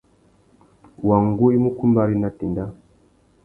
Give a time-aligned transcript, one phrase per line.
[1.07, 2.65] Wăngú i mú kumbari nà téndá.